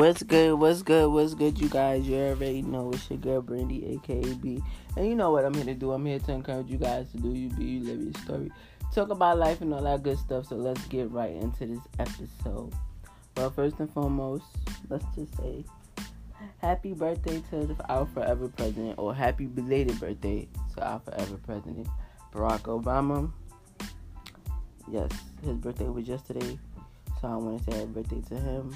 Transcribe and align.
What's 0.00 0.22
good? 0.22 0.54
What's 0.54 0.80
good? 0.80 1.12
What's 1.12 1.34
good, 1.34 1.60
you 1.60 1.68
guys? 1.68 2.08
You 2.08 2.16
already 2.16 2.62
know 2.62 2.90
it's 2.90 3.10
your 3.10 3.18
girl 3.18 3.42
Brandy, 3.42 3.84
aka 3.84 4.32
B. 4.32 4.62
And 4.96 5.06
you 5.06 5.14
know 5.14 5.30
what 5.30 5.44
I'm 5.44 5.52
here 5.52 5.66
to 5.66 5.74
do. 5.74 5.92
I'm 5.92 6.06
here 6.06 6.18
to 6.18 6.32
encourage 6.32 6.68
you 6.68 6.78
guys 6.78 7.10
to 7.10 7.18
do 7.18 7.34
you 7.34 7.50
be, 7.50 7.64
you 7.64 7.80
live 7.84 8.00
your 8.00 8.22
story. 8.22 8.50
Talk 8.94 9.10
about 9.10 9.36
life 9.36 9.60
and 9.60 9.74
all 9.74 9.82
that 9.82 10.02
good 10.02 10.16
stuff. 10.16 10.46
So 10.46 10.56
let's 10.56 10.82
get 10.86 11.10
right 11.10 11.32
into 11.32 11.66
this 11.66 11.82
episode. 11.98 12.72
Well, 13.36 13.50
first 13.50 13.78
and 13.78 13.92
foremost, 13.92 14.46
let's 14.88 15.04
just 15.14 15.36
say 15.36 15.66
happy 16.62 16.94
birthday 16.94 17.42
to 17.50 17.76
our 17.90 18.06
forever 18.06 18.48
president, 18.48 18.98
or 18.98 19.14
happy 19.14 19.44
belated 19.44 20.00
birthday 20.00 20.48
to 20.76 20.82
our 20.82 21.00
forever 21.00 21.36
president, 21.44 21.88
Barack 22.32 22.62
Obama. 22.62 23.30
Yes, 24.90 25.10
his 25.44 25.58
birthday 25.58 25.90
was 25.90 26.08
yesterday. 26.08 26.58
So 27.20 27.28
I 27.28 27.36
want 27.36 27.58
to 27.58 27.70
say 27.70 27.78
happy 27.80 27.92
birthday 27.92 28.22
to 28.30 28.40
him. 28.40 28.74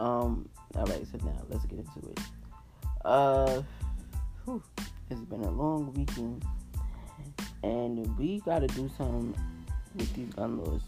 Um, 0.00 0.48
all 0.76 0.86
right, 0.86 1.06
so 1.10 1.18
now 1.24 1.40
let's 1.48 1.64
get 1.66 1.78
into 1.78 2.10
it. 2.10 2.20
Uh, 3.04 3.62
whew, 4.44 4.62
it's 5.10 5.20
been 5.20 5.42
a 5.42 5.50
long 5.50 5.92
weekend, 5.94 6.44
and 7.62 8.16
we 8.18 8.40
gotta 8.40 8.66
do 8.68 8.90
something 8.96 9.34
with 9.94 10.12
these 10.14 10.32
gun 10.34 10.58
laws. 10.58 10.82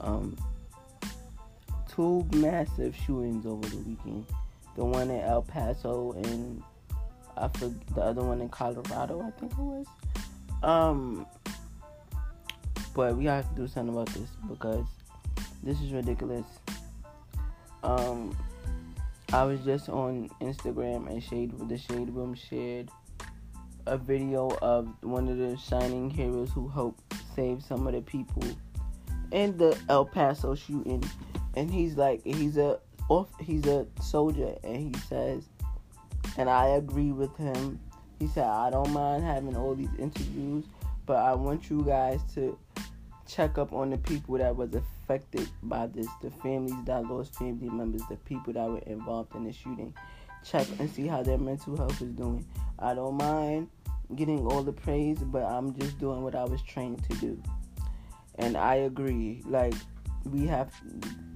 Um, 0.00 0.36
two 1.88 2.26
massive 2.34 2.94
shootings 2.94 3.46
over 3.46 3.66
the 3.68 3.78
weekend. 3.78 4.26
The 4.76 4.84
one 4.84 5.10
in 5.10 5.20
El 5.20 5.42
Paso 5.42 6.12
and 6.12 6.62
I 7.36 7.48
forget 7.48 7.86
the 7.94 8.02
other 8.02 8.22
one 8.22 8.40
in 8.40 8.48
Colorado, 8.48 9.20
I 9.20 9.30
think 9.38 9.52
it 9.52 9.58
was. 9.58 9.86
Um, 10.62 11.26
but 12.94 13.16
we 13.16 13.26
have 13.26 13.48
to 13.50 13.54
do 13.54 13.68
something 13.68 13.94
about 13.94 14.08
this 14.08 14.28
because 14.48 14.86
this 15.62 15.80
is 15.80 15.92
ridiculous. 15.92 16.46
Um, 17.86 18.36
I 19.32 19.44
was 19.44 19.60
just 19.60 19.88
on 19.88 20.28
Instagram 20.40 21.08
and 21.08 21.22
Shade 21.22 21.52
with 21.52 21.68
the 21.68 21.78
Shade 21.78 22.10
Room 22.10 22.34
shared 22.34 22.90
a 23.86 23.96
video 23.96 24.50
of 24.60 24.88
one 25.02 25.28
of 25.28 25.38
the 25.38 25.56
shining 25.56 26.10
heroes 26.10 26.50
who 26.50 26.66
helped 26.66 27.14
save 27.36 27.62
some 27.62 27.86
of 27.86 27.92
the 27.92 28.02
people 28.02 28.42
in 29.30 29.56
the 29.56 29.78
El 29.88 30.04
Paso 30.04 30.56
shooting, 30.56 31.04
and 31.54 31.70
he's 31.70 31.96
like 31.96 32.22
he's 32.24 32.56
a 32.56 32.80
off 33.08 33.28
he's 33.38 33.66
a 33.66 33.86
soldier, 34.02 34.56
and 34.64 34.76
he 34.76 35.00
says, 35.02 35.44
and 36.36 36.50
I 36.50 36.70
agree 36.70 37.12
with 37.12 37.36
him. 37.36 37.78
He 38.18 38.26
said 38.26 38.46
I 38.48 38.70
don't 38.70 38.92
mind 38.92 39.22
having 39.22 39.56
all 39.56 39.76
these 39.76 39.94
interviews, 39.96 40.64
but 41.04 41.18
I 41.18 41.34
want 41.34 41.70
you 41.70 41.82
guys 41.82 42.20
to 42.34 42.58
check 43.26 43.58
up 43.58 43.72
on 43.72 43.90
the 43.90 43.98
people 43.98 44.38
that 44.38 44.54
was 44.54 44.74
affected 44.74 45.48
by 45.62 45.86
this, 45.86 46.06
the 46.22 46.30
families 46.30 46.74
that 46.84 47.04
lost 47.06 47.34
family 47.34 47.68
members, 47.68 48.02
the 48.08 48.16
people 48.16 48.52
that 48.52 48.68
were 48.68 48.78
involved 48.86 49.34
in 49.34 49.44
the 49.44 49.52
shooting. 49.52 49.92
Check 50.44 50.66
and 50.78 50.88
see 50.88 51.06
how 51.06 51.22
their 51.22 51.38
mental 51.38 51.76
health 51.76 52.00
is 52.00 52.12
doing. 52.12 52.46
I 52.78 52.94
don't 52.94 53.16
mind 53.16 53.68
getting 54.14 54.46
all 54.46 54.62
the 54.62 54.72
praise, 54.72 55.18
but 55.18 55.42
I'm 55.42 55.74
just 55.78 55.98
doing 55.98 56.22
what 56.22 56.34
I 56.34 56.44
was 56.44 56.62
trained 56.62 57.02
to 57.10 57.16
do. 57.16 57.42
And 58.36 58.56
I 58.56 58.76
agree. 58.76 59.42
Like 59.46 59.74
we 60.24 60.46
have, 60.46 60.72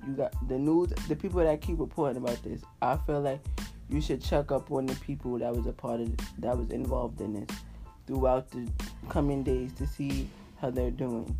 you 0.06 0.14
got 0.14 0.32
the 0.48 0.58
news, 0.58 0.91
the 1.08 1.16
people 1.16 1.41
that 1.41 1.60
keep 1.60 1.80
reporting 1.80 2.22
about 2.22 2.42
this. 2.42 2.62
I 2.82 2.97
feel 2.98 3.20
like 3.20 3.41
you 3.88 4.00
should 4.00 4.22
check 4.22 4.52
up 4.52 4.70
on 4.70 4.86
the 4.86 4.94
people 4.97 5.38
that 5.38 5.54
was 5.54 5.66
a 5.66 5.72
part 5.72 6.00
of 6.00 6.16
that 6.38 6.56
was 6.56 6.70
involved 6.70 7.20
in 7.20 7.32
this 7.32 7.58
throughout 8.06 8.48
the 8.50 8.69
coming 9.08 9.42
days 9.42 9.72
to 9.75 9.86
see 9.86 10.28
how 10.60 10.70
they're 10.70 10.91
doing 10.91 11.36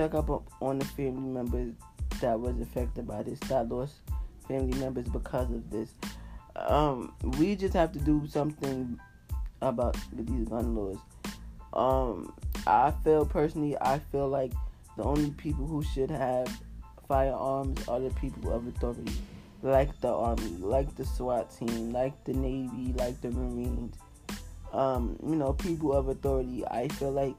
check 0.00 0.14
up 0.14 0.30
on 0.62 0.78
the 0.78 0.84
family 0.86 1.28
members 1.28 1.74
that 2.22 2.40
was 2.40 2.58
affected 2.58 3.06
by 3.06 3.22
this, 3.22 3.38
that 3.40 3.68
lost 3.68 3.96
family 4.48 4.78
members 4.78 5.06
because 5.08 5.50
of 5.50 5.70
this. 5.70 5.90
Um, 6.56 7.12
we 7.38 7.54
just 7.54 7.74
have 7.74 7.92
to 7.92 7.98
do 7.98 8.26
something 8.26 8.98
about 9.60 9.98
these 10.14 10.48
gun 10.48 10.74
laws. 10.74 10.96
Um, 11.74 12.32
I 12.66 12.92
feel 13.04 13.26
personally, 13.26 13.76
I 13.78 13.98
feel 13.98 14.26
like 14.26 14.52
the 14.96 15.04
only 15.04 15.32
people 15.32 15.66
who 15.66 15.82
should 15.82 16.10
have 16.10 16.48
firearms 17.06 17.86
are 17.86 18.00
the 18.00 18.10
people 18.14 18.54
of 18.54 18.66
authority, 18.66 19.12
like 19.62 20.00
the 20.00 20.08
army, 20.08 20.56
like 20.60 20.96
the 20.96 21.04
SWAT 21.04 21.54
team, 21.58 21.92
like 21.92 22.24
the 22.24 22.32
Navy, 22.32 22.94
like 22.96 23.20
the 23.20 23.30
Marines. 23.30 23.96
Um, 24.72 25.18
you 25.26 25.36
know, 25.36 25.52
people 25.52 25.92
of 25.92 26.08
authority. 26.08 26.66
I 26.66 26.88
feel 26.88 27.12
like 27.12 27.34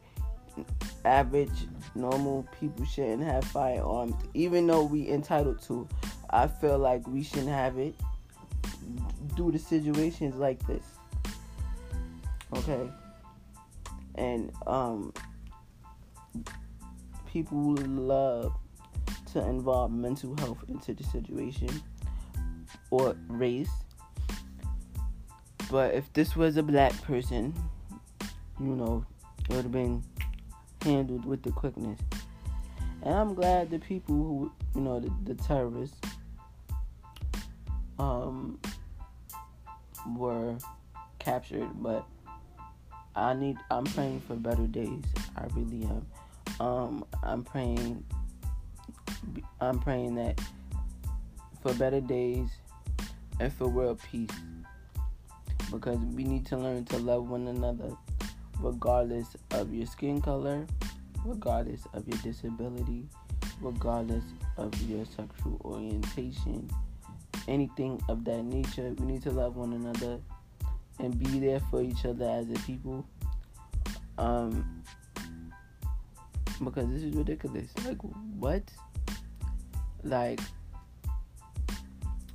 average 1.05 1.67
normal 1.95 2.47
people 2.59 2.85
shouldn't 2.85 3.23
have 3.23 3.43
firearms. 3.45 4.15
Even 4.33 4.67
though 4.67 4.83
we 4.83 5.09
entitled 5.09 5.61
to 5.63 5.87
i 6.29 6.47
feel 6.47 6.77
like 6.77 7.05
we 7.07 7.23
shouldn't 7.23 7.49
have 7.49 7.77
it 7.77 7.95
due 9.35 9.51
to 9.51 9.59
situations 9.59 10.35
like 10.35 10.65
this. 10.67 10.83
Okay? 12.55 12.89
And 14.15 14.51
um 14.67 15.13
people 17.25 17.75
love 17.75 18.53
to 19.33 19.39
involve 19.47 19.91
mental 19.91 20.35
health 20.37 20.63
into 20.67 20.93
the 20.93 21.03
situation 21.05 21.69
or 22.89 23.15
race. 23.27 23.69
But 25.69 25.93
if 25.93 26.11
this 26.11 26.35
was 26.35 26.57
a 26.57 26.63
black 26.63 26.93
person 27.03 27.53
you 28.61 28.75
know 28.75 29.05
it 29.49 29.55
would 29.55 29.63
have 29.63 29.71
been 29.71 30.03
handled 30.83 31.25
with 31.25 31.43
the 31.43 31.51
quickness. 31.51 31.99
And 33.03 33.13
I'm 33.13 33.33
glad 33.33 33.69
the 33.69 33.79
people 33.79 34.15
who, 34.15 34.51
you 34.75 34.81
know, 34.81 34.99
the, 34.99 35.11
the 35.23 35.35
terrorists, 35.35 35.97
um, 37.99 38.59
were 40.15 40.57
captured. 41.19 41.69
But 41.81 42.05
I 43.15 43.33
need, 43.33 43.57
I'm 43.69 43.85
praying 43.85 44.21
for 44.27 44.35
better 44.35 44.67
days. 44.67 45.03
I 45.35 45.45
really 45.55 45.85
am. 45.85 46.05
Um, 46.59 47.05
I'm 47.23 47.43
praying, 47.43 48.03
I'm 49.59 49.79
praying 49.79 50.15
that 50.15 50.39
for 51.61 51.73
better 51.73 52.01
days 52.01 52.49
and 53.39 53.51
for 53.53 53.67
world 53.67 53.99
peace. 54.11 54.29
Because 55.71 55.99
we 55.99 56.23
need 56.23 56.45
to 56.47 56.57
learn 56.57 56.85
to 56.85 56.97
love 56.97 57.29
one 57.29 57.47
another 57.47 57.95
regardless 58.61 59.35
of 59.51 59.73
your 59.73 59.85
skin 59.85 60.21
color, 60.21 60.65
regardless 61.25 61.87
of 61.93 62.07
your 62.07 62.17
disability, 62.19 63.07
regardless 63.61 64.23
of 64.57 64.73
your 64.89 65.05
sexual 65.05 65.59
orientation, 65.65 66.69
anything 67.47 68.01
of 68.09 68.23
that 68.25 68.43
nature. 68.43 68.93
We 68.99 69.05
need 69.05 69.23
to 69.23 69.31
love 69.31 69.55
one 69.55 69.73
another 69.73 70.19
and 70.99 71.17
be 71.17 71.39
there 71.39 71.59
for 71.59 71.81
each 71.81 72.05
other 72.05 72.29
as 72.29 72.49
a 72.49 72.59
people. 72.65 73.05
Um, 74.17 74.83
because 76.63 76.87
this 76.89 77.01
is 77.03 77.15
ridiculous. 77.15 77.69
Like, 77.85 77.97
what? 78.37 78.63
Like, 80.03 80.39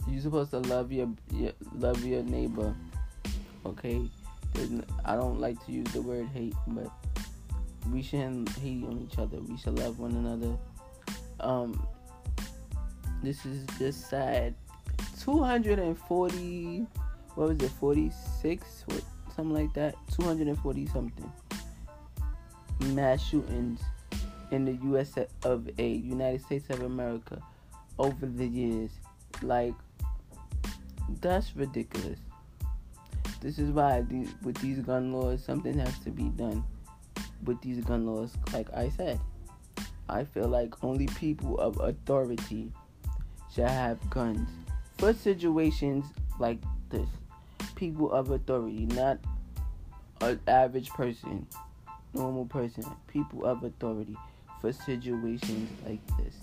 you're 0.08 0.22
supposed 0.22 0.50
to 0.52 0.58
love 0.58 0.92
your, 0.92 1.08
your 1.32 1.52
love 1.74 2.04
your 2.04 2.22
neighbor, 2.22 2.74
okay? 3.64 4.08
I 5.04 5.16
don't 5.16 5.40
like 5.40 5.64
to 5.66 5.72
use 5.72 5.86
the 5.92 6.02
word 6.02 6.28
hate, 6.32 6.54
but 6.68 6.90
we 7.90 8.02
shouldn't 8.02 8.48
hate 8.50 8.84
on 8.84 9.06
each 9.10 9.18
other. 9.18 9.38
We 9.38 9.56
should 9.56 9.78
love 9.78 9.98
one 9.98 10.12
another. 10.12 10.56
Um, 11.40 11.86
this 13.22 13.44
is 13.46 13.66
just 13.78 14.08
sad. 14.08 14.54
240, 15.20 16.86
what 17.34 17.48
was 17.48 17.58
it, 17.58 17.70
46? 17.70 18.84
What, 18.86 19.02
something 19.34 19.54
like 19.54 19.72
that. 19.74 19.94
240 20.16 20.86
something 20.86 21.32
mass 22.80 23.22
shootings 23.22 23.80
in 24.50 24.64
the 24.64 24.72
U.S. 24.84 25.14
of 25.44 25.68
A, 25.78 25.88
United 25.88 26.42
States 26.42 26.70
of 26.70 26.82
America, 26.82 27.40
over 27.98 28.26
the 28.26 28.46
years. 28.46 28.90
Like, 29.42 29.74
that's 31.20 31.56
ridiculous. 31.56 32.18
This 33.46 33.60
is 33.60 33.70
why 33.70 34.00
these, 34.00 34.34
with 34.42 34.56
these 34.56 34.80
gun 34.80 35.12
laws, 35.12 35.40
something 35.40 35.78
has 35.78 35.96
to 36.00 36.10
be 36.10 36.30
done 36.30 36.64
with 37.44 37.60
these 37.60 37.78
gun 37.84 38.04
laws. 38.04 38.34
Like 38.52 38.66
I 38.74 38.88
said, 38.88 39.20
I 40.08 40.24
feel 40.24 40.48
like 40.48 40.82
only 40.82 41.06
people 41.06 41.56
of 41.60 41.78
authority 41.78 42.72
should 43.54 43.68
have 43.68 44.10
guns 44.10 44.48
for 44.98 45.12
situations 45.12 46.06
like 46.40 46.58
this. 46.90 47.06
People 47.76 48.10
of 48.10 48.32
authority, 48.32 48.86
not 48.86 49.20
an 50.22 50.40
average 50.48 50.90
person, 50.90 51.46
normal 52.14 52.46
person. 52.46 52.84
People 53.06 53.44
of 53.44 53.62
authority 53.62 54.16
for 54.60 54.72
situations 54.72 55.70
like 55.86 56.04
this. 56.18 56.34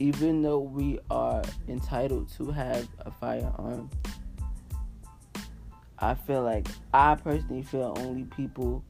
Even 0.00 0.42
though 0.42 0.58
we 0.58 0.98
are 1.10 1.42
entitled 1.66 2.28
to 2.36 2.50
have 2.50 2.86
a 3.06 3.10
firearm, 3.10 3.88
I 5.98 6.14
feel 6.14 6.42
like 6.42 6.68
I 6.92 7.14
personally 7.14 7.62
feel 7.62 7.94
only 7.98 8.24
people 8.24 8.84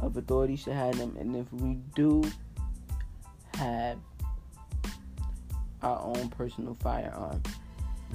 of 0.00 0.16
authority 0.16 0.56
should 0.56 0.72
have 0.72 0.98
them, 0.98 1.16
and 1.18 1.36
if 1.36 1.52
we 1.52 1.74
do 1.94 2.24
have 3.54 3.98
our 5.82 6.00
own 6.00 6.28
personal 6.30 6.74
firearm, 6.80 7.42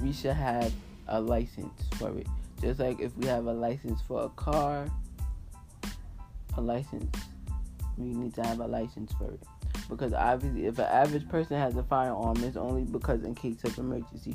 we 0.02 0.12
should 0.12 0.34
have 0.34 0.72
a 1.08 1.20
license 1.20 1.82
for 1.96 2.16
it. 2.18 2.26
Just 2.60 2.80
like 2.80 3.00
if 3.00 3.16
we 3.16 3.26
have 3.26 3.46
a 3.46 3.52
license 3.52 4.00
for 4.02 4.24
a 4.24 4.28
car, 4.30 4.88
a 6.56 6.60
license, 6.60 7.14
we 7.96 8.06
need 8.06 8.34
to 8.34 8.42
have 8.42 8.60
a 8.60 8.66
license 8.66 9.12
for 9.12 9.30
it. 9.32 9.42
Because 9.88 10.12
obviously, 10.12 10.66
if 10.66 10.78
an 10.78 10.86
average 10.86 11.28
person 11.28 11.56
has 11.56 11.76
a 11.76 11.82
firearm, 11.84 12.36
it's 12.42 12.56
only 12.56 12.82
because 12.82 13.22
in 13.22 13.34
case 13.34 13.62
of 13.64 13.78
emergencies 13.78 14.34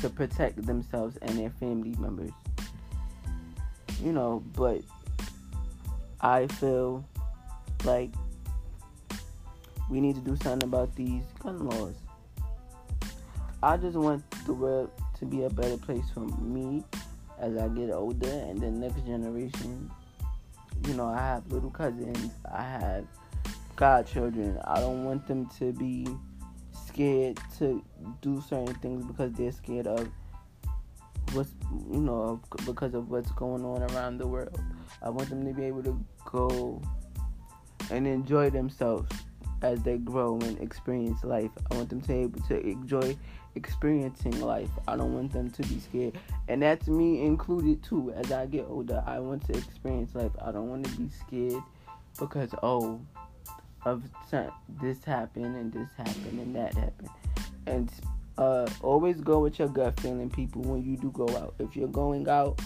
to 0.00 0.08
protect 0.08 0.64
themselves 0.64 1.16
and 1.22 1.38
their 1.38 1.50
family 1.50 1.94
members. 1.98 2.30
You 4.02 4.12
know, 4.12 4.42
but 4.54 4.82
I 6.20 6.46
feel 6.46 7.04
like 7.84 8.10
we 9.90 10.00
need 10.00 10.14
to 10.16 10.20
do 10.20 10.36
something 10.36 10.68
about 10.68 10.94
these 10.94 11.22
gun 11.40 11.68
laws. 11.68 11.94
I 13.62 13.76
just 13.76 13.96
want 13.96 14.22
the 14.46 14.54
world 14.54 14.90
to 15.18 15.26
be 15.26 15.44
a 15.44 15.50
better 15.50 15.76
place 15.76 16.04
for 16.14 16.20
me 16.20 16.84
as 17.40 17.56
I 17.56 17.68
get 17.68 17.90
older 17.90 18.28
and 18.28 18.60
the 18.60 18.70
next 18.70 19.04
generation. 19.04 19.90
You 20.86 20.94
know, 20.94 21.06
I 21.06 21.18
have 21.18 21.50
little 21.50 21.70
cousins, 21.70 22.30
I 22.52 22.62
have 22.62 23.04
godchildren. 23.74 24.58
I 24.64 24.80
don't 24.80 25.04
want 25.04 25.26
them 25.26 25.46
to 25.58 25.72
be 25.72 26.06
scared 26.86 27.38
to 27.58 27.84
do 28.20 28.42
certain 28.48 28.74
things 28.76 29.04
because 29.04 29.32
they're 29.32 29.52
scared 29.52 29.86
of 29.86 30.08
what's 31.32 31.50
you 31.92 32.00
know 32.00 32.40
because 32.64 32.94
of 32.94 33.10
what's 33.10 33.30
going 33.32 33.64
on 33.64 33.82
around 33.92 34.18
the 34.18 34.26
world. 34.26 34.60
I 35.02 35.10
want 35.10 35.28
them 35.30 35.44
to 35.44 35.52
be 35.52 35.64
able 35.64 35.82
to 35.84 36.04
go 36.24 36.80
and 37.90 38.06
enjoy 38.06 38.50
themselves 38.50 39.10
as 39.62 39.82
they 39.82 39.98
grow 39.98 40.38
and 40.40 40.58
experience 40.60 41.24
life. 41.24 41.50
I 41.70 41.76
want 41.76 41.90
them 41.90 42.00
to 42.02 42.08
be 42.08 42.14
able 42.14 42.40
to 42.42 42.60
enjoy 42.60 43.16
experiencing 43.54 44.40
life. 44.40 44.70
I 44.86 44.96
don't 44.96 45.14
want 45.14 45.32
them 45.32 45.50
to 45.50 45.62
be 45.62 45.80
scared. 45.80 46.18
And 46.48 46.62
that's 46.62 46.88
me 46.88 47.22
included 47.22 47.82
too. 47.82 48.12
As 48.16 48.30
I 48.30 48.46
get 48.46 48.66
older, 48.68 49.02
I 49.06 49.18
want 49.18 49.46
to 49.46 49.56
experience 49.56 50.14
life. 50.14 50.32
I 50.40 50.52
don't 50.52 50.68
want 50.68 50.86
to 50.86 50.92
be 50.92 51.08
scared 51.10 51.62
because 52.18 52.54
oh 52.62 53.00
of 53.88 54.02
this 54.80 55.04
happened 55.04 55.56
and 55.56 55.72
this 55.72 55.88
happened 55.96 56.38
and 56.38 56.54
that 56.54 56.74
happened. 56.74 57.10
And 57.66 57.90
uh, 58.36 58.68
always 58.82 59.20
go 59.20 59.40
with 59.40 59.58
your 59.58 59.68
gut 59.68 59.98
feeling, 60.00 60.30
people, 60.30 60.62
when 60.62 60.82
you 60.82 60.96
do 60.96 61.10
go 61.10 61.28
out. 61.36 61.54
If 61.58 61.76
you're 61.76 61.88
going 61.88 62.28
out 62.28 62.60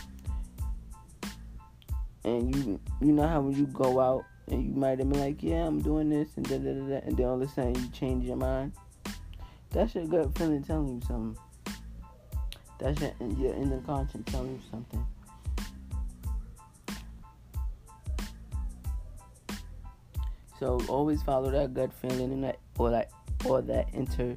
and 2.24 2.54
you 2.54 2.80
you 3.00 3.12
know 3.12 3.26
how 3.26 3.40
when 3.40 3.56
you 3.56 3.66
go 3.66 4.00
out 4.00 4.24
and 4.48 4.64
you 4.64 4.72
might 4.72 4.98
have 4.98 5.08
been 5.08 5.20
like, 5.20 5.42
yeah, 5.42 5.66
I'm 5.66 5.80
doing 5.80 6.08
this 6.08 6.28
and 6.36 6.48
da 6.48 6.58
da 6.58 6.72
da, 6.72 7.06
and 7.06 7.16
then 7.16 7.26
all 7.26 7.34
of 7.34 7.42
a 7.42 7.48
sudden 7.48 7.74
you 7.74 7.88
change 7.88 8.24
your 8.24 8.36
mind. 8.36 8.72
That's 9.70 9.94
your 9.94 10.06
gut 10.06 10.36
feeling 10.36 10.62
telling 10.62 10.88
you 10.88 11.00
something. 11.06 11.42
That's 12.78 13.00
your 13.00 13.12
your 13.38 13.54
inner 13.54 13.80
conscience 13.80 14.30
telling 14.30 14.52
you 14.52 14.60
something. 14.70 15.06
So 20.62 20.80
always 20.86 21.20
follow 21.24 21.50
that 21.50 21.74
gut 21.74 21.92
feeling 21.92 22.32
and 22.32 22.44
that 22.44 22.60
or 22.78 22.90
that 22.90 23.10
or 23.44 23.62
that 23.62 23.88
inner 23.92 24.36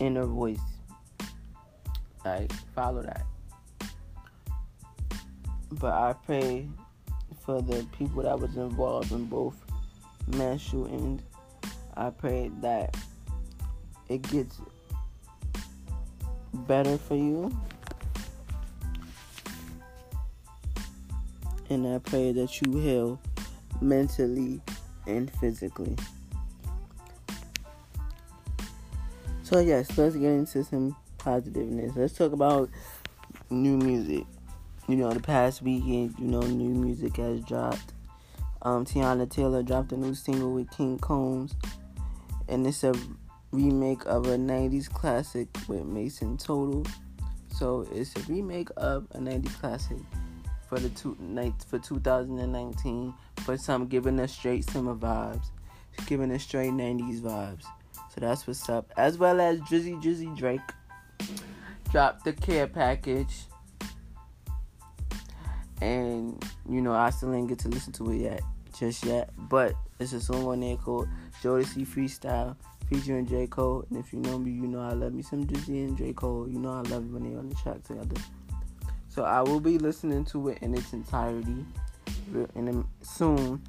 inner 0.00 0.26
voice. 0.26 0.58
Like 2.24 2.52
follow 2.74 3.02
that. 3.02 3.26
But 5.70 5.92
I 5.92 6.14
pray 6.14 6.68
for 7.44 7.62
the 7.62 7.86
people 7.96 8.24
that 8.24 8.40
was 8.40 8.56
involved 8.56 9.12
in 9.12 9.26
both 9.26 9.54
mass 10.26 10.60
shootings. 10.60 11.22
I 11.96 12.10
pray 12.10 12.50
that 12.60 12.96
it 14.08 14.22
gets 14.22 14.60
better 16.52 16.98
for 16.98 17.14
you. 17.14 17.56
And 21.68 21.86
I 21.86 21.98
pray 21.98 22.32
that 22.32 22.60
you 22.60 22.80
heal 22.80 23.20
mentally 23.80 24.60
and 25.06 25.30
physically. 25.38 25.96
So, 29.42 29.58
yes, 29.58 29.98
let's 29.98 30.14
get 30.14 30.30
into 30.30 30.62
some 30.62 30.94
positiveness. 31.18 31.96
Let's 31.96 32.14
talk 32.14 32.32
about 32.32 32.70
new 33.50 33.76
music. 33.76 34.24
You 34.88 34.96
know, 34.96 35.12
the 35.12 35.20
past 35.20 35.62
weekend, 35.62 36.14
you 36.18 36.28
know, 36.28 36.40
new 36.40 36.68
music 36.68 37.16
has 37.16 37.40
dropped. 37.40 37.92
Um, 38.62 38.84
Teyana 38.84 39.28
Taylor 39.28 39.62
dropped 39.62 39.92
a 39.92 39.96
new 39.96 40.14
single 40.14 40.52
with 40.52 40.70
King 40.70 40.98
Combs, 40.98 41.56
and 42.48 42.66
it's 42.66 42.84
a 42.84 42.94
remake 43.50 44.04
of 44.06 44.26
a 44.26 44.36
90s 44.36 44.88
classic 44.88 45.48
with 45.66 45.84
Mase 45.84 46.22
and 46.22 46.38
Total. 46.38 46.84
So, 47.52 47.88
it's 47.92 48.14
a 48.16 48.20
remake 48.32 48.68
of 48.76 49.08
a 49.12 49.18
90s 49.18 49.58
classic 49.58 49.98
for 50.70 50.78
the 50.78 50.88
two 50.90 51.16
for 51.68 51.80
2019 51.80 53.12
for 53.38 53.58
some 53.58 53.88
giving 53.88 54.20
us 54.20 54.32
straight 54.32 54.64
summer 54.70 54.94
vibes, 54.94 55.46
giving 56.06 56.30
us 56.30 56.44
straight 56.44 56.70
90s 56.70 57.20
vibes. 57.20 57.64
So 57.92 58.20
that's 58.20 58.46
what's 58.46 58.68
up. 58.68 58.90
As 58.96 59.18
well 59.18 59.40
as 59.40 59.60
Drizzy 59.62 60.00
Drizzy 60.00 60.34
Drake 60.36 60.60
dropped 61.90 62.24
the 62.24 62.32
care 62.32 62.68
package. 62.68 63.34
And 65.80 66.42
you 66.68 66.80
know 66.80 66.92
I 66.92 67.10
still 67.10 67.34
ain't 67.34 67.48
get 67.48 67.58
to 67.60 67.68
listen 67.68 67.92
to 67.94 68.12
it 68.12 68.18
yet, 68.18 68.42
just 68.78 69.04
yet. 69.04 69.30
But 69.36 69.74
it's 69.98 70.12
a 70.12 70.20
song 70.20 70.46
on 70.46 70.60
there 70.60 70.76
called 70.76 71.08
Jodeci 71.42 71.84
Freestyle 71.84 72.54
featuring 72.88 73.26
J. 73.26 73.48
Cole. 73.48 73.84
And 73.90 73.98
if 73.98 74.12
you 74.12 74.20
know 74.20 74.38
me, 74.38 74.52
you 74.52 74.68
know 74.68 74.82
I 74.82 74.92
love 74.92 75.14
me 75.14 75.22
some 75.22 75.46
Drizzy 75.46 75.88
and 75.88 75.98
J. 75.98 76.12
Cole. 76.12 76.48
You 76.48 76.60
know 76.60 76.70
I 76.70 76.82
love 76.82 77.10
when 77.10 77.24
they 77.24 77.36
on 77.36 77.48
the 77.48 77.56
track 77.56 77.82
together. 77.82 78.20
So 79.10 79.24
I 79.24 79.42
will 79.42 79.60
be 79.60 79.76
listening 79.76 80.24
to 80.26 80.48
it 80.48 80.58
in 80.62 80.72
its 80.74 80.92
entirety 80.92 81.66
in 82.54 82.84
soon 83.02 83.60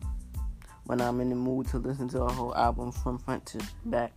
when 0.86 1.02
I'm 1.02 1.20
in 1.20 1.30
the 1.30 1.36
mood 1.36 1.68
to 1.70 1.78
listen 1.80 2.08
to 2.10 2.22
a 2.22 2.32
whole 2.32 2.56
album 2.56 2.92
from 2.92 3.18
front 3.18 3.46
to 3.48 3.60
back. 3.86 4.14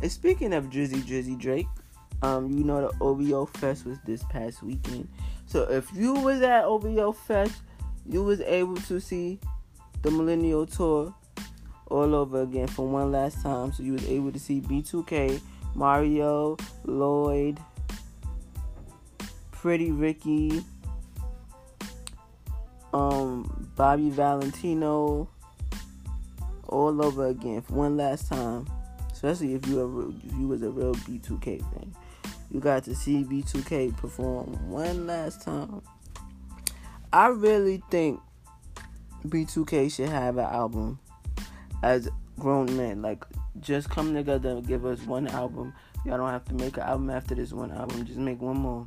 And 0.00 0.10
speaking 0.10 0.52
of 0.54 0.66
Drizzy 0.66 1.02
Drizzy 1.02 1.38
Drake, 1.38 1.66
um, 2.22 2.50
you 2.50 2.64
know 2.64 2.88
the 2.88 2.96
OVO 3.00 3.46
Fest 3.46 3.86
was 3.86 3.98
this 4.06 4.22
past 4.24 4.62
weekend. 4.62 5.08
So 5.46 5.62
if 5.62 5.92
you 5.94 6.14
was 6.14 6.42
at 6.42 6.64
OVO 6.64 7.12
Fest, 7.12 7.60
you 8.08 8.22
was 8.22 8.40
able 8.40 8.76
to 8.76 9.00
see 9.00 9.40
the 10.02 10.10
Millennial 10.10 10.64
Tour 10.64 11.12
all 11.86 12.14
over 12.14 12.42
again 12.42 12.68
for 12.68 12.86
one 12.86 13.10
last 13.10 13.42
time. 13.42 13.72
So 13.72 13.82
you 13.82 13.92
was 13.92 14.06
able 14.08 14.32
to 14.32 14.38
see 14.38 14.60
B2K, 14.60 15.40
Mario, 15.74 16.56
Lloyd, 16.84 17.58
Pretty 19.64 19.92
Ricky, 19.92 20.62
um, 22.92 23.70
Bobby 23.76 24.10
Valentino, 24.10 25.26
all 26.68 27.02
over 27.02 27.28
again 27.28 27.62
for 27.62 27.72
one 27.72 27.96
last 27.96 28.28
time. 28.28 28.66
Especially 29.10 29.54
if 29.54 29.66
you 29.66 29.76
were, 29.76 30.10
if 30.10 30.38
you 30.38 30.48
was 30.48 30.60
a 30.60 30.68
real 30.68 30.94
B2K 30.94 31.60
fan, 31.72 31.94
you 32.50 32.60
got 32.60 32.84
to 32.84 32.94
see 32.94 33.24
B2K 33.24 33.96
perform 33.96 34.48
one 34.70 35.06
last 35.06 35.40
time. 35.40 35.80
I 37.10 37.28
really 37.28 37.82
think 37.90 38.20
B2K 39.26 39.90
should 39.90 40.10
have 40.10 40.36
an 40.36 40.44
album 40.44 40.98
as 41.82 42.10
grown 42.38 42.76
men. 42.76 43.00
Like, 43.00 43.24
just 43.60 43.88
come 43.88 44.12
together 44.12 44.50
and 44.50 44.68
give 44.68 44.84
us 44.84 45.00
one 45.06 45.26
album. 45.28 45.72
Y'all 46.04 46.18
don't 46.18 46.28
have 46.28 46.44
to 46.48 46.54
make 46.54 46.76
an 46.76 46.82
album 46.82 47.08
after 47.08 47.34
this 47.34 47.54
one 47.54 47.72
album. 47.72 48.04
Just 48.04 48.18
make 48.18 48.42
one 48.42 48.58
more 48.58 48.86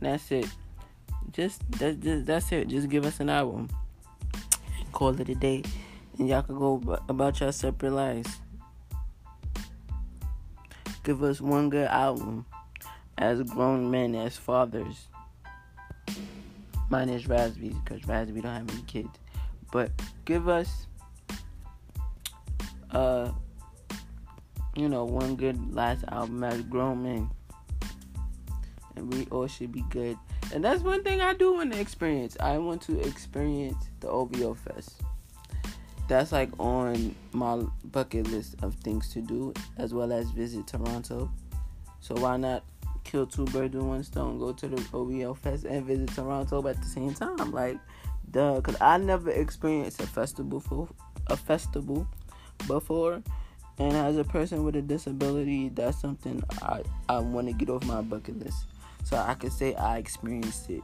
that's 0.00 0.30
it. 0.30 0.46
Just 1.32 1.62
that's 1.72 1.96
just, 1.96 2.26
that's 2.26 2.52
it. 2.52 2.68
Just 2.68 2.88
give 2.88 3.04
us 3.04 3.20
an 3.20 3.30
album. 3.30 3.68
Call 4.92 5.20
it 5.20 5.28
a 5.28 5.34
day, 5.34 5.62
and 6.18 6.28
y'all 6.28 6.42
can 6.42 6.58
go 6.58 6.98
about 7.08 7.40
your 7.40 7.52
separate 7.52 7.92
lives. 7.92 8.40
Give 11.04 11.22
us 11.22 11.40
one 11.40 11.70
good 11.70 11.88
album 11.88 12.46
as 13.18 13.42
grown 13.42 13.90
men, 13.90 14.14
as 14.14 14.36
fathers. 14.36 15.06
Mine 16.88 17.08
is 17.08 17.26
Raspy 17.26 17.74
because 17.84 18.06
Raspy 18.06 18.40
don't 18.40 18.52
have 18.52 18.70
any 18.70 18.82
kids. 18.82 19.10
But 19.72 19.90
give 20.24 20.48
us, 20.48 20.86
uh, 22.90 23.32
you 24.76 24.88
know, 24.88 25.04
one 25.04 25.36
good 25.36 25.74
last 25.74 26.04
album 26.08 26.44
as 26.44 26.62
grown 26.62 27.02
men 27.02 27.30
and 28.96 29.12
we 29.12 29.26
all 29.30 29.46
should 29.46 29.72
be 29.72 29.84
good. 29.90 30.16
And 30.52 30.64
that's 30.64 30.82
one 30.82 31.02
thing 31.02 31.20
I 31.20 31.34
do 31.34 31.54
want 31.54 31.72
to 31.72 31.80
experience. 31.80 32.36
I 32.40 32.58
want 32.58 32.82
to 32.82 33.00
experience 33.00 33.88
the 34.00 34.08
OVO 34.08 34.54
Fest. 34.54 35.02
That's 36.08 36.32
like 36.32 36.50
on 36.58 37.14
my 37.32 37.64
bucket 37.84 38.28
list 38.28 38.56
of 38.62 38.74
things 38.76 39.12
to 39.12 39.20
do, 39.20 39.52
as 39.76 39.92
well 39.92 40.12
as 40.12 40.30
visit 40.30 40.66
Toronto. 40.66 41.30
So 42.00 42.14
why 42.14 42.36
not 42.36 42.64
kill 43.04 43.26
two 43.26 43.44
birds 43.46 43.74
with 43.74 43.84
one 43.84 44.04
stone? 44.04 44.38
Go 44.38 44.52
to 44.52 44.68
the 44.68 44.84
OVO 44.92 45.34
Fest 45.34 45.64
and 45.64 45.84
visit 45.84 46.08
Toronto 46.14 46.66
at 46.68 46.80
the 46.80 46.88
same 46.88 47.12
time. 47.12 47.50
Like, 47.50 47.78
duh, 48.30 48.56
because 48.56 48.76
I 48.80 48.98
never 48.98 49.30
experienced 49.30 50.00
a 50.00 50.06
festival 50.06 50.60
for 50.60 50.88
a 51.26 51.36
festival 51.36 52.06
before, 52.66 53.22
And 53.78 53.92
as 53.92 54.16
a 54.16 54.24
person 54.24 54.64
with 54.64 54.76
a 54.76 54.82
disability, 54.82 55.68
that's 55.68 56.00
something 56.00 56.42
I, 56.62 56.82
I 57.08 57.18
want 57.18 57.48
to 57.48 57.52
get 57.52 57.68
off 57.68 57.84
my 57.84 58.00
bucket 58.00 58.38
list. 58.38 58.64
So 59.06 59.16
I 59.16 59.34
could 59.34 59.52
say 59.52 59.72
I 59.76 59.98
experienced 59.98 60.68
it. 60.68 60.82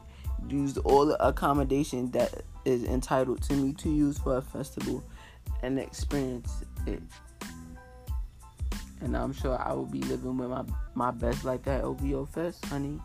Used 0.49 0.79
all 0.79 1.07
the 1.07 1.21
accommodation 1.26 2.09
that 2.12 2.33
is 2.64 2.85
entitled 2.85 3.43
to 3.43 3.55
me 3.55 3.73
to 3.75 3.91
use 3.91 4.17
for 4.17 4.37
a 4.37 4.43
festival 4.43 5.02
and 5.64 5.76
experience 5.76 6.62
it. 6.87 7.02
And 9.00 9.17
I'm 9.17 9.33
sure 9.33 9.61
I 9.61 9.73
will 9.73 9.87
be 9.87 10.02
living 10.02 10.37
with 10.37 10.50
my, 10.50 10.62
my 10.95 11.11
best 11.11 11.45
life 11.45 11.67
at 11.67 11.83
OVO 11.83 12.26
Fest, 12.26 12.64
honey. 12.67 13.00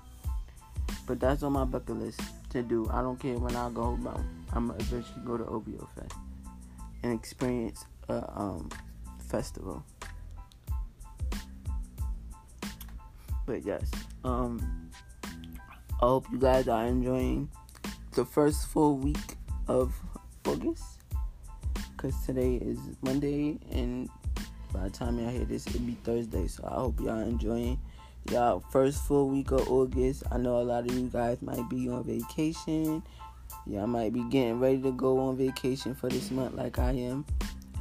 But 1.08 1.20
that's 1.20 1.42
on 1.42 1.54
my 1.54 1.66
bucket 1.66 1.98
list 1.98 2.22
to 2.52 2.62
do. 2.62 2.88
I 2.92 3.02
don't 3.02 3.20
care 3.20 3.40
when 3.40 3.56
I 3.56 3.72
go 3.72 3.82
home. 3.82 4.08
I'm 4.54 4.68
gonna 4.68 4.80
eventually 4.80 5.26
go 5.26 5.36
to 5.36 5.46
OVO 5.46 5.90
Fest 5.96 6.14
and 7.02 7.12
experience 7.12 7.88
a 8.08 8.24
um, 8.40 8.70
festival. 9.30 9.84
But 13.48 13.66
yes, 13.66 13.90
um, 14.24 14.87
I 16.00 16.06
hope 16.06 16.28
you 16.32 16.38
guys 16.38 16.68
are 16.68 16.86
enjoying 16.86 17.50
the 18.12 18.24
first 18.24 18.68
full 18.68 18.98
week 18.98 19.36
of 19.68 19.96
August. 20.46 20.84
Cause 21.98 22.14
today 22.24 22.58
is 22.58 22.78
Monday, 23.02 23.58
and 23.72 24.08
by 24.72 24.84
the 24.84 24.90
time 24.92 25.18
y'all 25.18 25.32
hear 25.32 25.46
this, 25.46 25.66
it'll 25.66 25.80
be 25.80 25.98
Thursday. 26.04 26.46
So 26.46 26.70
I 26.70 26.76
hope 26.76 27.00
y'all 27.00 27.22
enjoying 27.22 27.80
y'all 28.32 28.60
first 28.70 29.08
full 29.08 29.28
week 29.28 29.50
of 29.50 29.68
August. 29.72 30.22
I 30.32 30.38
know 30.38 30.62
a 30.62 30.62
lot 30.62 30.88
of 30.88 30.96
you 30.96 31.08
guys 31.08 31.42
might 31.42 31.68
be 31.68 31.90
on 31.90 32.04
vacation. 32.04 33.02
Y'all 33.66 33.88
might 33.88 34.14
be 34.14 34.22
getting 34.30 34.60
ready 34.60 34.80
to 34.84 34.92
go 34.92 35.18
on 35.18 35.36
vacation 35.36 35.96
for 35.96 36.10
this 36.10 36.30
month, 36.30 36.54
like 36.54 36.78
I 36.78 36.92
am. 36.92 37.26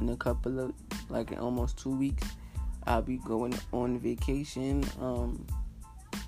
In 0.01 0.09
a 0.09 0.17
couple 0.17 0.59
of, 0.59 0.73
like 1.09 1.31
in 1.31 1.37
almost 1.37 1.77
two 1.77 1.95
weeks, 1.95 2.27
I'll 2.87 3.03
be 3.03 3.17
going 3.17 3.53
on 3.71 3.99
vacation. 3.99 4.83
Um, 4.99 5.45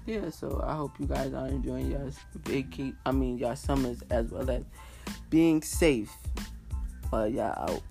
yeah, 0.05 0.29
so 0.29 0.63
I 0.65 0.75
hope 0.75 0.99
you 0.99 1.05
guys 1.05 1.33
are 1.33 1.47
enjoying 1.47 1.91
y'all 1.91 2.11
vacate. 2.43 2.95
I 3.05 3.11
mean, 3.11 3.37
y'all 3.37 3.55
summers 3.55 4.03
as 4.09 4.31
well 4.31 4.49
as 4.49 4.63
being 5.29 5.61
safe 5.61 6.11
while 7.09 7.27
y'all 7.27 7.69
out. 7.69 7.81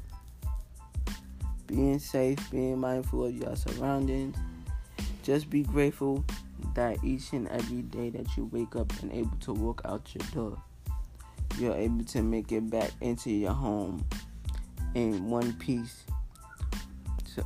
Being 1.66 1.98
safe, 1.98 2.38
being 2.50 2.78
mindful 2.78 3.26
of 3.26 3.34
your 3.34 3.54
surroundings. 3.54 4.36
Just 5.22 5.50
be 5.50 5.62
grateful 5.62 6.24
that 6.74 7.02
each 7.04 7.32
and 7.32 7.46
every 7.48 7.82
day 7.82 8.10
that 8.10 8.36
you 8.36 8.46
wake 8.46 8.74
up 8.74 8.90
and 9.02 9.12
able 9.12 9.36
to 9.40 9.52
walk 9.52 9.82
out 9.84 10.08
your 10.14 10.26
door, 10.32 10.62
you're 11.58 11.74
able 11.74 12.04
to 12.04 12.22
make 12.22 12.52
it 12.52 12.70
back 12.70 12.90
into 13.00 13.30
your 13.30 13.52
home 13.52 14.04
in 14.94 15.28
one 15.28 15.52
piece. 15.54 16.04
So, 17.26 17.42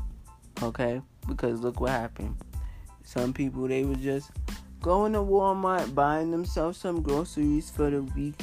okay? 0.63 1.03
Because 1.27 1.61
look 1.61 1.81
what 1.81 1.91
happened. 1.91 2.37
Some 3.05 3.33
people 3.33 3.67
they 3.69 3.85
were 3.85 3.97
just 3.97 4.31
going 4.83 5.13
to 5.13 5.21
Walmart, 5.21 5.95
buying 5.95 6.33
themselves 6.33 6.77
some 6.77 7.03
groceries 7.03 7.71
for 7.71 7.89
the 7.89 8.03
week, 8.03 8.41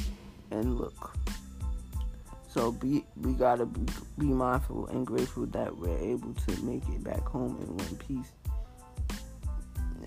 and 0.51 0.79
look. 0.79 1.13
So 2.47 2.71
be 2.71 3.05
we 3.21 3.33
gotta 3.33 3.65
be, 3.65 3.81
be 4.17 4.25
mindful 4.25 4.87
and 4.87 5.05
grateful 5.05 5.45
that 5.47 5.77
we're 5.77 5.97
able 5.97 6.33
to 6.33 6.63
make 6.63 6.87
it 6.89 7.03
back 7.03 7.27
home 7.27 7.57
in 7.61 7.77
one 7.77 7.95
piece. 7.97 8.31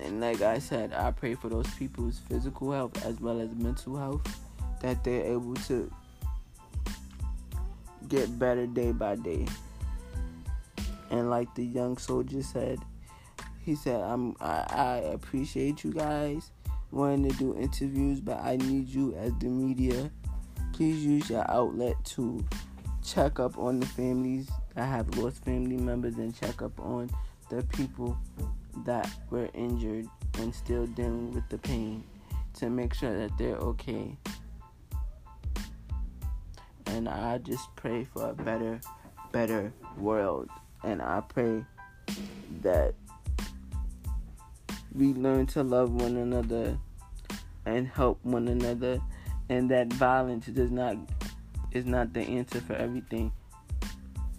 And 0.01 0.19
like 0.19 0.41
I 0.41 0.59
said, 0.59 0.91
I 0.91 1.11
pray 1.11 1.35
for 1.35 1.47
those 1.47 1.69
people's 1.75 2.19
physical 2.27 2.71
health 2.71 3.05
as 3.05 3.19
well 3.21 3.39
as 3.39 3.49
mental 3.55 3.95
health 3.95 4.21
that 4.81 5.03
they're 5.03 5.23
able 5.23 5.53
to 5.53 5.89
get 8.09 8.37
better 8.37 8.67
day 8.67 8.91
by 8.91 9.15
day. 9.15 9.47
And 11.11 11.29
like 11.29 11.53
the 11.55 11.63
young 11.63 11.97
soldier 11.97 12.41
said, 12.41 12.79
he 13.63 13.75
said, 13.75 14.01
"I'm 14.01 14.35
I, 14.39 14.65
I 14.69 14.95
appreciate 15.13 15.83
you 15.83 15.93
guys 15.93 16.51
wanting 16.91 17.29
to 17.29 17.37
do 17.37 17.57
interviews, 17.57 18.19
but 18.19 18.39
I 18.39 18.57
need 18.57 18.87
you 18.89 19.13
as 19.15 19.33
the 19.39 19.47
media. 19.47 20.11
Please 20.73 21.03
use 21.03 21.29
your 21.29 21.49
outlet 21.49 21.95
to 22.05 22.43
check 23.03 23.39
up 23.39 23.57
on 23.57 23.79
the 23.79 23.85
families 23.85 24.49
that 24.75 24.85
have 24.85 25.17
lost 25.17 25.43
family 25.43 25.77
members 25.77 26.17
and 26.17 26.35
check 26.35 26.61
up 26.61 26.79
on 26.79 27.09
the 27.49 27.63
people 27.63 28.17
that 28.85 29.09
were 29.29 29.49
injured 29.53 30.07
and 30.39 30.53
still 30.53 30.87
dealing 30.87 31.31
with 31.31 31.47
the 31.49 31.57
pain 31.57 32.03
to 32.55 32.69
make 32.69 32.93
sure 32.93 33.17
that 33.17 33.37
they're 33.37 33.57
okay. 33.57 34.17
And 36.87 37.07
I 37.07 37.39
just 37.39 37.75
pray 37.75 38.03
for 38.03 38.29
a 38.29 38.33
better, 38.33 38.79
better 39.31 39.73
world. 39.97 40.49
And 40.83 41.01
I 41.01 41.21
pray 41.21 41.63
that 42.61 42.93
we 44.93 45.13
learn 45.13 45.45
to 45.47 45.63
love 45.63 45.91
one 45.91 46.17
another 46.17 46.77
and 47.65 47.87
help 47.87 48.19
one 48.23 48.47
another 48.47 48.99
and 49.49 49.69
that 49.71 49.91
violence 49.93 50.45
does 50.47 50.71
not 50.71 50.95
is 51.71 51.85
not 51.85 52.13
the 52.13 52.21
answer 52.21 52.61
for 52.61 52.73
everything. 52.73 53.31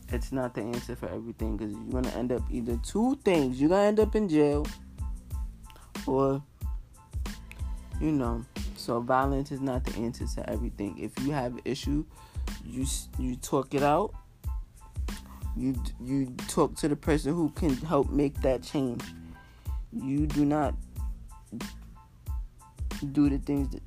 It's 0.08 0.30
not 0.30 0.54
the 0.54 0.62
answer 0.62 0.94
for 0.94 1.08
everything 1.08 1.56
because 1.56 1.72
you're 1.72 2.00
gonna 2.00 2.16
end 2.16 2.30
up 2.30 2.42
either 2.50 2.78
two 2.84 3.18
things. 3.24 3.60
You're 3.60 3.70
gonna 3.70 3.82
end 3.82 4.00
up 4.00 4.14
in 4.14 4.28
jail 4.28 4.66
or 6.06 6.42
you 8.00 8.12
know. 8.12 8.44
So 8.76 9.00
violence 9.00 9.50
is 9.50 9.60
not 9.60 9.84
the 9.84 9.96
answer 9.96 10.26
to 10.36 10.50
everything. 10.50 10.98
If 10.98 11.24
you 11.24 11.32
have 11.32 11.54
an 11.54 11.62
issue 11.64 12.04
you 12.64 12.86
you 13.18 13.36
talk 13.36 13.74
it 13.74 13.82
out. 13.82 14.14
You 15.56 15.74
you 16.00 16.34
talk 16.48 16.76
to 16.76 16.88
the 16.88 16.96
person 16.96 17.32
who 17.34 17.50
can 17.50 17.76
help 17.76 18.10
make 18.10 18.40
that 18.42 18.62
change 18.62 19.02
you 20.02 20.26
do 20.26 20.44
not 20.44 20.74
do 23.12 23.28
the 23.28 23.38
things 23.38 23.68
that 23.70 23.82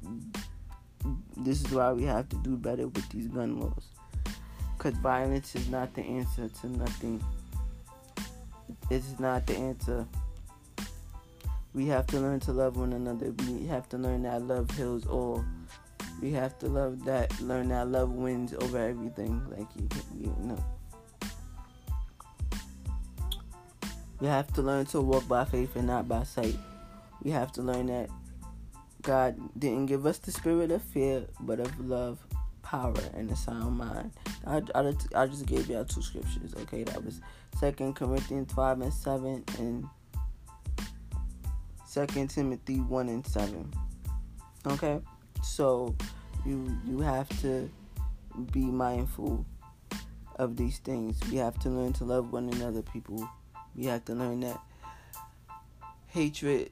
this 1.37 1.61
is 1.63 1.71
why 1.71 1.91
we 1.93 2.03
have 2.03 2.27
to 2.29 2.35
do 2.37 2.57
better 2.57 2.87
with 2.87 3.09
these 3.09 3.27
gun 3.27 3.59
laws. 3.59 3.85
Because 4.77 4.97
violence 4.99 5.55
is 5.55 5.69
not 5.69 5.93
the 5.93 6.01
answer 6.01 6.49
to 6.61 6.67
nothing. 6.67 7.23
It's 8.89 9.19
not 9.19 9.47
the 9.47 9.55
answer. 9.55 10.07
We 11.73 11.87
have 11.87 12.07
to 12.07 12.19
learn 12.19 12.39
to 12.41 12.51
love 12.51 12.77
one 12.77 12.93
another. 12.93 13.33
We 13.47 13.67
have 13.67 13.87
to 13.89 13.97
learn 13.97 14.23
that 14.23 14.41
love 14.43 14.71
heals 14.71 15.05
all. 15.05 15.43
We 16.21 16.31
have 16.31 16.57
to 16.59 16.67
love 16.67 17.05
that 17.05 17.39
learn 17.41 17.69
that 17.69 17.87
love 17.89 18.11
wins 18.11 18.53
over 18.53 18.77
everything. 18.77 19.41
Like 19.49 19.67
you, 19.75 19.87
you 20.19 20.35
know 20.39 20.63
We 24.19 24.27
have 24.27 24.51
to 24.53 24.61
learn 24.61 24.85
to 24.87 25.01
walk 25.01 25.27
by 25.27 25.45
faith 25.45 25.75
and 25.75 25.87
not 25.87 26.07
by 26.07 26.23
sight. 26.23 26.57
We 27.23 27.31
have 27.31 27.51
to 27.53 27.61
learn 27.61 27.87
that 27.87 28.09
God 29.01 29.37
didn't 29.57 29.85
give 29.85 30.05
us 30.05 30.17
the 30.17 30.31
spirit 30.31 30.71
of 30.71 30.81
fear, 30.81 31.25
but 31.39 31.59
of 31.59 31.79
love, 31.79 32.19
power, 32.63 32.95
and 33.15 33.29
a 33.31 33.35
sound 33.35 33.77
mind. 33.77 34.11
I, 34.45 34.61
I, 34.73 34.93
I 35.15 35.27
just 35.27 35.45
gave 35.45 35.69
y'all 35.69 35.85
two 35.85 36.01
scriptures, 36.01 36.53
okay? 36.61 36.83
That 36.83 37.03
was 37.03 37.21
Second 37.59 37.95
Corinthians 37.95 38.51
5 38.53 38.81
and 38.81 38.93
7 38.93 39.43
and 39.59 39.87
Second 41.85 42.29
Timothy 42.29 42.79
1 42.79 43.09
and 43.09 43.25
7. 43.25 43.73
Okay? 44.67 44.99
So 45.43 45.95
you 46.45 46.77
you 46.85 46.99
have 46.99 47.29
to 47.41 47.69
be 48.51 48.65
mindful 48.65 49.45
of 50.35 50.55
these 50.55 50.79
things. 50.79 51.19
We 51.31 51.37
have 51.37 51.57
to 51.59 51.69
learn 51.69 51.93
to 51.93 52.03
love 52.03 52.31
one 52.31 52.49
another, 52.49 52.81
people. 52.81 53.27
We 53.77 53.85
have 53.85 54.03
to 54.05 54.15
learn 54.15 54.39
that 54.39 54.59
hatred 56.07 56.71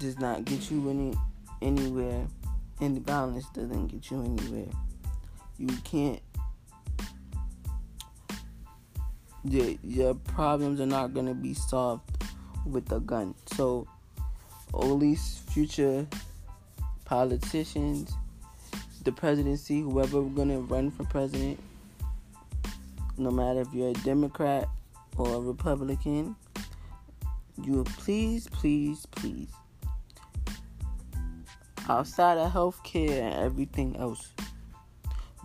does 0.00 0.18
not 0.18 0.44
get 0.44 0.68
you 0.68 0.90
any 0.90 1.14
anywhere, 1.62 2.26
and 2.80 3.06
violence 3.06 3.46
doesn't 3.54 3.86
get 3.86 4.10
you 4.10 4.24
anywhere. 4.24 4.72
You 5.58 5.68
can't. 5.84 6.20
Your, 9.44 9.74
your 9.84 10.14
problems 10.14 10.80
are 10.80 10.86
not 10.86 11.14
gonna 11.14 11.34
be 11.34 11.54
solved 11.54 12.02
with 12.66 12.90
a 12.90 12.98
gun. 12.98 13.34
So, 13.54 13.86
all 14.72 14.98
these 14.98 15.42
future 15.50 16.06
politicians, 17.04 18.12
the 19.04 19.12
presidency, 19.12 19.82
whoever 19.82 20.20
gonna 20.22 20.60
run 20.60 20.90
for 20.90 21.04
president, 21.04 21.60
no 23.16 23.30
matter 23.30 23.60
if 23.60 23.72
you're 23.72 23.90
a 23.90 23.94
Democrat 24.04 24.68
or 25.20 25.34
a 25.36 25.40
Republican, 25.40 26.34
you 27.62 27.84
please, 27.98 28.48
please, 28.48 29.04
please, 29.04 29.50
outside 31.90 32.38
of 32.38 32.50
healthcare 32.50 33.20
and 33.20 33.34
everything 33.34 33.94
else 33.98 34.32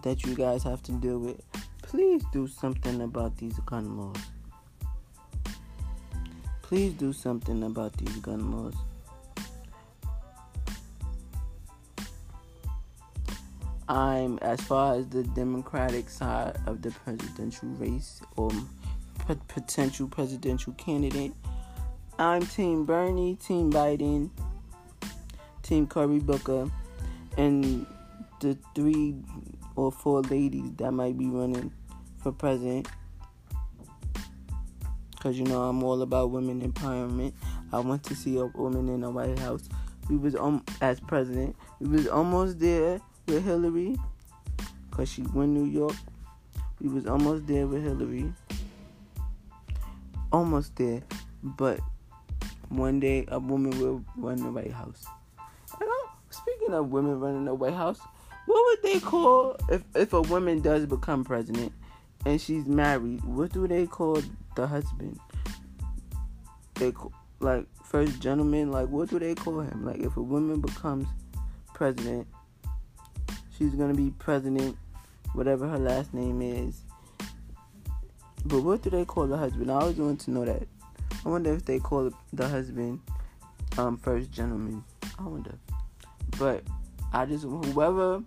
that 0.03 0.24
you 0.24 0.34
guys 0.34 0.63
have 0.63 0.82
to 0.84 0.94
deal 0.94 1.20
with, 1.20 1.41
please 1.82 2.24
do 2.32 2.48
something 2.48 3.01
about 3.01 3.36
these 3.38 3.60
gun 3.65 3.98
laws. 3.98 4.15
Please 6.62 6.94
do 6.94 7.12
something 7.12 7.63
about 7.63 7.91
these 7.98 8.15
gun 8.17 8.51
laws. 8.51 8.75
I'm 13.89 14.39
as 14.39 14.62
far 14.62 14.96
as 14.96 15.08
the 15.10 15.24
Democratic 15.24 16.10
side 16.10 16.58
of 16.65 16.82
the 16.82 16.91
presidential 16.91 17.67
race, 17.70 18.22
or 18.38 18.51
potential 19.48 20.07
presidential 20.07 20.74
candidate. 20.74 21.34
I'm 22.17 22.45
Team 22.45 22.86
Bernie, 22.86 23.36
Team 23.36 23.72
Biden, 23.72 24.29
Team 25.63 25.88
Cory 25.88 26.19
Booker, 26.19 26.69
and 27.38 27.86
the 28.39 28.57
three 28.74 29.15
or 29.75 29.91
four 29.91 30.22
ladies 30.22 30.72
that 30.77 30.91
might 30.91 31.17
be 31.17 31.27
running 31.27 31.72
for 32.22 32.31
president. 32.31 32.88
Cause 35.19 35.38
you 35.38 35.43
know 35.45 35.63
I'm 35.63 35.84
all 35.84 36.01
about 36.01 36.29
women 36.29 36.62
empowerment. 36.62 37.34
I 37.74 37.79
want 37.79 38.03
to 38.03 38.15
see 38.15 38.38
a 38.38 38.45
woman 38.45 38.88
in 38.89 39.01
the 39.01 39.10
White 39.10 39.39
House. 39.39 39.67
We 40.10 40.17
was 40.17 40.36
um 40.36 40.63
as 40.81 41.00
president. 41.00 41.55
We 41.79 41.89
was 41.89 42.07
almost 42.07 42.60
there 42.60 43.01
with 43.27 43.43
Hillary, 43.43 43.98
cause 44.91 45.10
she 45.10 45.24
won 45.24 45.53
New 45.53 45.65
York. 45.65 45.95
We 46.79 46.89
was 46.89 47.07
almost 47.07 47.48
there 47.48 47.65
with 47.65 47.84
Hillary. 47.84 48.31
Almost 50.36 50.75
there, 50.75 51.01
but 51.42 51.80
one 52.68 53.00
day 53.00 53.24
a 53.30 53.39
woman 53.39 53.80
will 53.80 54.04
run 54.18 54.36
the 54.36 54.51
White 54.51 54.74
House. 54.74 55.06
And 55.80 55.89
I'm, 55.89 56.10
speaking 56.30 56.74
of 56.74 56.89
women 56.89 57.22
running 57.22 57.46
the 57.46 57.54
White 57.54 57.74
House, 57.74 58.01
what 58.46 58.65
would 58.65 58.84
they 58.84 59.00
call 59.00 59.56
if 59.70 59.82
if 59.96 60.12
a 60.12 60.22
woman 60.24 60.60
does 60.60 60.88
become 60.88 61.24
president 61.24 61.72
and 62.25 62.42
she's 62.42 62.65
married? 62.65 63.24
What 63.24 63.54
do 63.54 63.65
they 63.65 63.88
call 63.88 64.22
the 64.58 64.68
husband? 64.68 65.18
They 66.74 66.92
like 67.39 67.65
first 67.86 68.20
gentleman. 68.20 68.74
Like 68.74 68.89
what 68.89 69.10
do 69.10 69.20
they 69.20 69.36
call 69.36 69.62
him? 69.62 69.86
Like 69.86 70.01
if 70.01 70.18
a 70.18 70.22
woman 70.22 70.60
becomes 70.60 71.08
president, 71.74 72.27
she's 73.58 73.74
gonna 73.74 73.94
be 73.94 74.12
president, 74.20 74.75
whatever 75.32 75.65
her 75.65 75.80
last 75.80 76.13
name 76.13 76.42
is. 76.42 76.82
But 78.45 78.61
what 78.61 78.83
do 78.83 78.89
they 78.89 79.05
call 79.05 79.27
the 79.27 79.37
husband? 79.37 79.71
I 79.71 79.75
always 79.75 79.97
want 79.97 80.19
to 80.21 80.31
know 80.31 80.45
that. 80.45 80.67
I 81.25 81.29
wonder 81.29 81.51
if 81.53 81.65
they 81.65 81.79
call 81.79 82.11
the 82.33 82.47
husband 82.47 83.01
um 83.77 83.97
first 83.97 84.31
gentleman. 84.31 84.83
I 85.17 85.23
wonder. 85.23 85.57
But 86.37 86.63
I 87.11 87.25
just 87.25 87.43
whoever 87.43 88.21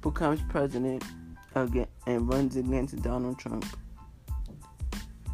becomes 0.00 0.40
president 0.48 1.04
again 1.54 1.86
and 2.06 2.28
runs 2.28 2.56
against 2.56 3.00
Donald 3.02 3.38
Trump, 3.38 3.64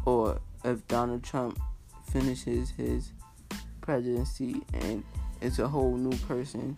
or 0.05 0.39
if 0.63 0.87
Donald 0.87 1.23
Trump 1.23 1.59
finishes 2.11 2.69
his 2.71 3.11
presidency 3.81 4.61
and 4.73 5.03
it's 5.41 5.59
a 5.59 5.67
whole 5.67 5.95
new 5.95 6.15
person, 6.27 6.77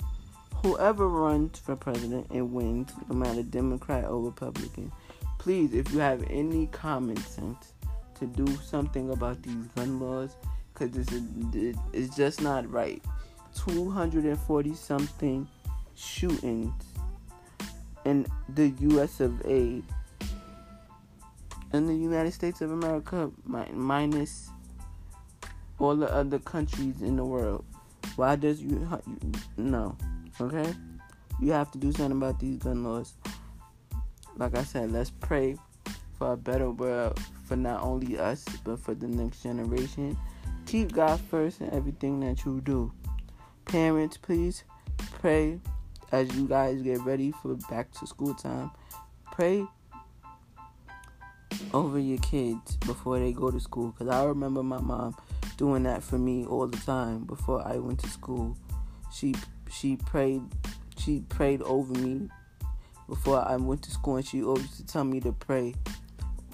whoever 0.61 1.07
runs 1.09 1.59
for 1.59 1.75
president 1.75 2.27
and 2.29 2.53
wins, 2.53 2.91
no 3.09 3.15
matter 3.15 3.43
Democrat 3.43 4.05
or 4.05 4.21
Republican, 4.21 4.91
please, 5.41 5.73
if 5.73 5.91
you 5.91 5.97
have 5.97 6.23
any 6.29 6.67
common 6.67 7.17
sense, 7.17 7.73
to 8.19 8.27
do 8.27 8.45
something 8.57 9.09
about 9.09 9.41
these 9.41 9.65
gun 9.75 9.99
laws 9.99 10.35
because 10.71 10.91
this 10.91 11.11
is 11.11 11.75
it's 11.93 12.15
just 12.15 12.41
not 12.41 12.71
right. 12.71 13.01
240 13.55 14.75
something 14.75 15.47
shootings 15.95 16.71
in 18.05 18.27
the 18.49 18.69
U.S. 18.91 19.19
of 19.19 19.43
A. 19.45 19.81
In 21.73 21.87
the 21.87 21.95
United 21.95 22.33
States 22.33 22.61
of 22.61 22.69
America, 22.69 23.31
minus 23.43 24.51
all 25.79 25.95
the 25.95 26.13
other 26.13 26.37
countries 26.37 27.01
in 27.01 27.15
the 27.15 27.25
world. 27.25 27.65
Why 28.15 28.35
does 28.35 28.61
you, 28.61 28.87
you 29.23 29.31
no? 29.57 29.97
Okay, 30.39 30.71
you 31.39 31.51
have 31.51 31.71
to 31.71 31.79
do 31.79 31.91
something 31.91 32.17
about 32.17 32.39
these 32.39 32.57
gun 32.57 32.83
laws. 32.83 33.15
Like 34.37 34.57
I 34.57 34.63
said, 34.63 34.91
let's 34.91 35.11
pray 35.11 35.57
for 36.17 36.33
a 36.33 36.37
better 36.37 36.71
world 36.71 37.19
for 37.45 37.55
not 37.55 37.83
only 37.83 38.17
us, 38.17 38.45
but 38.63 38.79
for 38.79 38.93
the 38.93 39.07
next 39.07 39.43
generation. 39.43 40.17
Keep 40.65 40.93
God 40.93 41.19
first 41.19 41.61
in 41.61 41.73
everything 41.73 42.19
that 42.21 42.45
you 42.45 42.61
do. 42.61 42.91
Parents, 43.65 44.17
please 44.17 44.63
pray 45.19 45.59
as 46.11 46.33
you 46.35 46.47
guys 46.47 46.81
get 46.81 47.01
ready 47.01 47.31
for 47.31 47.55
back 47.69 47.91
to 47.93 48.07
school 48.07 48.33
time. 48.33 48.71
Pray 49.31 49.65
over 51.73 51.99
your 51.99 52.17
kids 52.19 52.77
before 52.77 53.19
they 53.19 53.31
go 53.31 53.49
to 53.51 53.59
school 53.59 53.91
because 53.91 54.07
I 54.07 54.23
remember 54.23 54.63
my 54.63 54.79
mom 54.79 55.15
doing 55.57 55.83
that 55.83 56.03
for 56.03 56.17
me 56.17 56.45
all 56.45 56.67
the 56.67 56.77
time 56.77 57.23
before 57.25 57.65
I 57.65 57.77
went 57.77 57.99
to 57.99 58.09
school. 58.09 58.57
She 59.13 59.35
she 59.69 59.97
prayed 59.97 60.41
she 60.97 61.21
prayed 61.29 61.61
over 61.61 61.93
me 61.93 62.29
before 63.11 63.45
I 63.45 63.57
went 63.57 63.81
to 63.83 63.91
school 63.91 64.15
and 64.15 64.25
she 64.25 64.41
always 64.41 64.63
used 64.63 64.77
to 64.77 64.85
tell 64.85 65.03
me 65.03 65.19
to 65.19 65.33
pray 65.33 65.75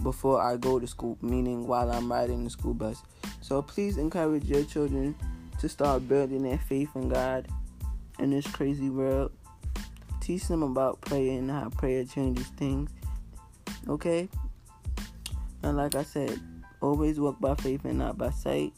before 0.01 0.41
I 0.41 0.57
go 0.57 0.79
to 0.79 0.87
school, 0.87 1.15
meaning 1.21 1.67
while 1.67 1.91
I'm 1.91 2.11
riding 2.11 2.43
the 2.43 2.49
school 2.49 2.73
bus. 2.73 3.03
So 3.41 3.61
please 3.61 3.97
encourage 3.97 4.45
your 4.45 4.63
children 4.63 5.15
to 5.59 5.69
start 5.69 6.07
building 6.07 6.41
their 6.41 6.57
faith 6.57 6.89
in 6.95 7.09
God 7.09 7.47
in 8.17 8.31
this 8.31 8.47
crazy 8.47 8.89
world. 8.89 9.31
Teach 10.19 10.47
them 10.47 10.63
about 10.63 10.99
prayer 11.01 11.37
and 11.37 11.51
how 11.51 11.69
prayer 11.69 12.03
changes 12.05 12.47
things. 12.57 12.89
Okay? 13.87 14.27
And 15.61 15.77
like 15.77 15.93
I 15.93 16.01
said, 16.01 16.39
always 16.81 17.19
walk 17.19 17.39
by 17.39 17.53
faith 17.53 17.85
and 17.85 17.99
not 17.99 18.17
by 18.17 18.31
sight. 18.31 18.73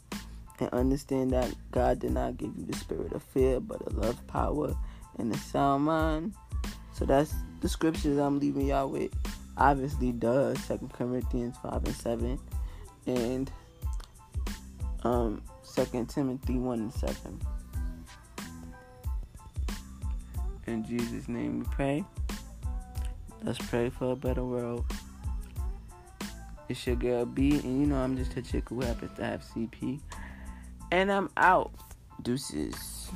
And 0.58 0.68
understand 0.74 1.30
that 1.30 1.54
God 1.70 2.00
did 2.00 2.10
not 2.10 2.36
give 2.36 2.54
you 2.58 2.66
the 2.66 2.76
spirit 2.76 3.12
of 3.14 3.22
fear, 3.22 3.58
but 3.58 3.80
a 3.86 3.90
love, 3.94 4.26
power, 4.26 4.76
and 5.18 5.34
a 5.34 5.38
sound 5.38 5.84
mind. 5.84 6.34
So 7.00 7.06
that's 7.06 7.32
the 7.62 7.68
scriptures 7.68 8.18
I'm 8.18 8.38
leaving 8.38 8.66
y'all 8.66 8.90
with 8.90 9.10
obviously 9.56 10.12
does 10.12 10.62
Second 10.64 10.92
Corinthians 10.92 11.56
five 11.62 11.82
and 11.82 11.94
seven, 11.94 12.38
and 13.06 13.50
um 15.02 15.42
Second 15.62 16.10
Timothy 16.10 16.58
one 16.58 16.80
and 16.80 16.92
seven. 16.92 17.40
In 20.66 20.84
Jesus' 20.84 21.26
name 21.26 21.60
we 21.60 21.66
pray. 21.70 22.04
Let's 23.44 23.58
pray 23.58 23.88
for 23.88 24.12
a 24.12 24.16
better 24.16 24.44
world. 24.44 24.84
It's 26.68 26.86
your 26.86 26.96
girl 26.96 27.24
B, 27.24 27.60
and 27.60 27.80
you 27.80 27.86
know 27.86 27.96
I'm 27.96 28.18
just 28.18 28.36
a 28.36 28.42
chick 28.42 28.68
who 28.68 28.82
happens 28.82 29.16
to 29.16 29.24
have 29.24 29.42
CP. 29.42 30.00
And 30.92 31.10
I'm 31.10 31.30
out. 31.38 31.72
Deuces. 32.20 33.10